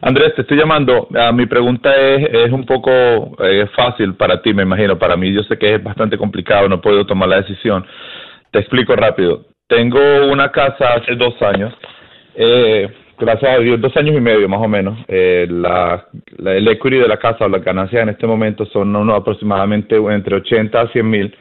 [0.00, 1.06] Andrés, te estoy llamando.
[1.14, 2.90] Ah, mi pregunta es, es un poco
[3.44, 4.98] eh, fácil para ti, me imagino.
[4.98, 7.84] Para mí yo sé que es bastante complicado, no puedo tomar la decisión.
[8.50, 9.44] Te explico rápido.
[9.68, 10.00] Tengo
[10.32, 11.74] una casa hace dos años.
[12.36, 12.88] Eh,
[13.18, 14.98] gracias a Dios, dos años y medio más o menos.
[15.08, 16.06] Eh, la,
[16.38, 19.96] la, el equity de la casa o las ganancias en este momento son unos aproximadamente
[19.96, 21.36] entre 80 a 100 mil.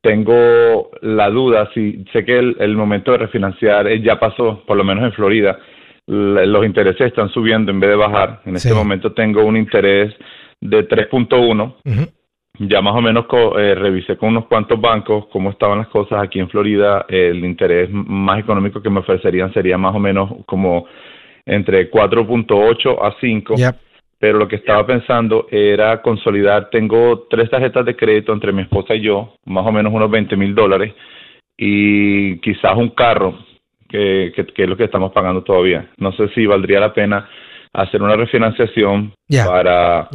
[0.00, 4.76] Tengo la duda, si sé que el, el momento de refinanciar eh, ya pasó, por
[4.76, 5.58] lo menos en Florida,
[6.06, 8.40] la- los intereses están subiendo en vez de bajar.
[8.44, 10.14] En este momento tengo un interés
[10.60, 11.76] de 3.1.
[11.84, 12.08] Ujú.
[12.58, 16.22] Ya más o menos co- eh, revisé con unos cuantos bancos cómo estaban las cosas
[16.22, 17.06] aquí en Florida.
[17.08, 20.86] El interés más económico que me ofrecerían sería más o menos como
[21.46, 23.54] entre 4.8 a 5.
[23.56, 23.74] Ya.
[24.18, 26.70] Pero lo que estaba pensando era consolidar.
[26.70, 30.36] Tengo tres tarjetas de crédito entre mi esposa y yo, más o menos unos 20
[30.36, 30.94] mil dólares,
[31.56, 33.34] y quizás un carro,
[33.92, 35.88] que, que, que es lo que estamos pagando todavía.
[35.98, 37.28] No sé si valdría la pena
[37.74, 39.14] hacer una refinanciación
[39.46, 40.06] para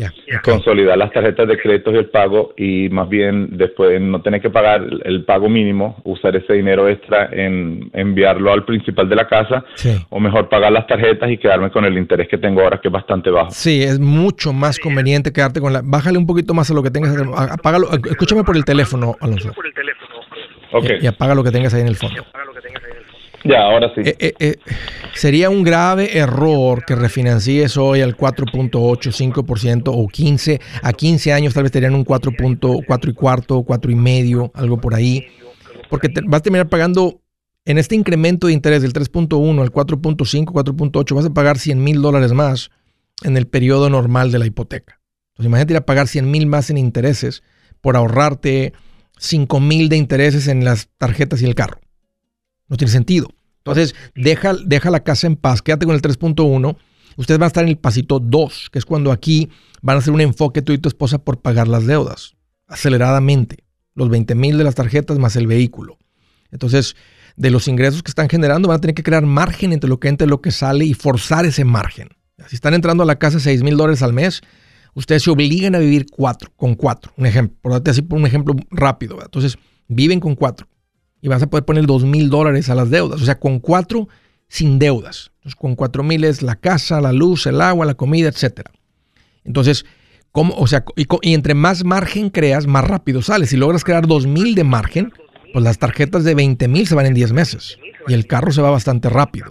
[0.43, 4.51] consolidar las tarjetas de crédito y el pago y más bien después no tener que
[4.51, 9.27] pagar el- el pago mínimo, usar ese dinero extra en enviarlo al principal de la
[9.27, 9.97] casa Sí.
[10.09, 12.91] o mejor pagar las tarjetas y quedarme con el interés que tengo ahora que es
[12.91, 13.49] bastante bajo.
[13.49, 15.81] Sí, es mucho más conveniente quedarte con la.
[15.83, 17.15] Bájale un poquito más a lo que tengas.
[17.51, 17.87] Apágalo.
[17.91, 19.51] Escúchame por el teléfono, Alonso.
[20.73, 22.23] Ok, Y, y apaga lo que tengas ahí en el fondo.
[23.43, 24.01] Ya, ahora sí.
[24.03, 24.55] Eh, eh, eh,
[25.13, 30.59] sería un grave error que refinancies hoy al 4.8, 5% o 15.
[30.81, 34.95] A 15 años tal vez tenían un 4.4 y cuarto, 4 y medio, algo por
[34.95, 35.27] ahí.
[35.89, 37.21] Porque vas a terminar pagando
[37.65, 42.01] en este incremento de interés del 3.1 al 4.5, 4.8, vas a pagar 100 mil
[42.01, 42.71] dólares más
[43.23, 44.99] en el periodo normal de la hipoteca.
[45.31, 47.43] Entonces imagínate ir a pagar 100 mil más en intereses
[47.81, 48.73] por ahorrarte
[49.17, 51.79] 5 mil de intereses en las tarjetas y el carro.
[52.67, 53.29] No tiene sentido.
[53.59, 56.77] Entonces, deja, deja la casa en paz, quédate con el 3.1.
[57.17, 59.49] Ustedes van a estar en el pasito 2, que es cuando aquí
[59.81, 62.35] van a hacer un enfoque tú y tu esposa por pagar las deudas,
[62.67, 63.57] aceleradamente.
[63.93, 65.97] Los 20 mil de las tarjetas más el vehículo.
[66.51, 66.95] Entonces,
[67.35, 70.07] de los ingresos que están generando, van a tener que crear margen entre lo que
[70.07, 72.09] entra y lo que sale y forzar ese margen.
[72.47, 74.41] Si están entrando a la casa 6 mil dólares al mes,
[74.93, 77.11] ustedes se obligan a vivir cuatro, con cuatro.
[77.17, 79.17] Un ejemplo, por darte así por un ejemplo rápido.
[79.21, 79.57] Entonces,
[79.87, 80.67] viven con cuatro
[81.21, 83.21] y vas a poder poner dos mil dólares a las deudas.
[83.21, 84.07] O sea, con cuatro
[84.47, 85.31] sin deudas.
[85.37, 88.71] Entonces, con cuatro mil es la casa, la luz, el agua, la comida, etcétera.
[89.43, 89.85] Entonces,
[90.31, 90.53] ¿cómo?
[90.55, 93.49] O sea, y, y entre más margen creas, más rápido sales.
[93.49, 95.11] Si logras crear dos mil de margen,
[95.53, 98.61] pues las tarjetas de 20 mil se van en 10 meses y el carro se
[98.61, 99.47] va bastante rápido.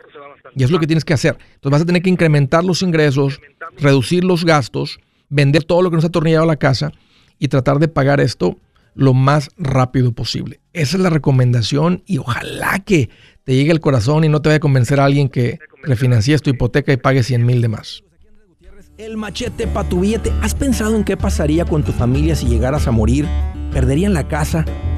[0.54, 1.36] Y es lo que tienes que hacer.
[1.54, 3.40] Entonces vas a tener que incrementar los ingresos,
[3.78, 6.92] reducir los gastos, vender todo lo que nos ha atornillado la casa
[7.38, 8.58] y tratar de pagar esto
[8.96, 10.60] lo más rápido posible.
[10.72, 13.10] Esa es la recomendación y ojalá que
[13.44, 16.50] te llegue al corazón y no te vaya a convencer a alguien que refinancies tu
[16.50, 18.02] hipoteca y pague 100 mil de más.
[18.98, 20.32] El machete para tu billete.
[20.40, 23.28] ¿Has pensado en qué pasaría con tu familia si llegaras a morir?
[23.70, 24.64] ¿Perderían la casa?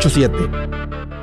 [0.00, 1.19] 887